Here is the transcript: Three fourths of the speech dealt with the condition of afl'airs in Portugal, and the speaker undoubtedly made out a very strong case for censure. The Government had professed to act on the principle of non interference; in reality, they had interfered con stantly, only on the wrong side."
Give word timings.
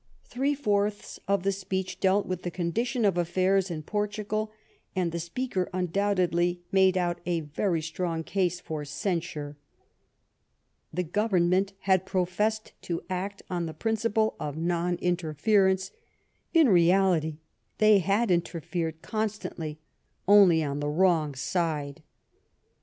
Three 0.25 0.55
fourths 0.55 1.19
of 1.27 1.43
the 1.43 1.51
speech 1.51 1.99
dealt 1.99 2.25
with 2.25 2.41
the 2.41 2.49
condition 2.49 3.05
of 3.05 3.13
afl'airs 3.13 3.69
in 3.69 3.83
Portugal, 3.83 4.51
and 4.95 5.11
the 5.11 5.19
speaker 5.19 5.69
undoubtedly 5.73 6.63
made 6.71 6.97
out 6.97 7.21
a 7.27 7.41
very 7.41 7.83
strong 7.83 8.23
case 8.23 8.59
for 8.59 8.83
censure. 8.83 9.57
The 10.91 11.03
Government 11.03 11.73
had 11.81 12.07
professed 12.07 12.73
to 12.81 13.03
act 13.11 13.43
on 13.47 13.67
the 13.67 13.75
principle 13.75 14.35
of 14.39 14.57
non 14.57 14.95
interference; 14.95 15.91
in 16.51 16.67
reality, 16.67 17.37
they 17.77 17.99
had 17.99 18.31
interfered 18.31 19.03
con 19.03 19.27
stantly, 19.27 19.77
only 20.27 20.63
on 20.63 20.79
the 20.79 20.89
wrong 20.89 21.35
side." 21.35 22.01